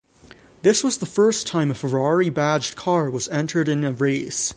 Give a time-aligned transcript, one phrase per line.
[0.63, 4.49] This was the first time a Ferrari-badged car was entered in a race.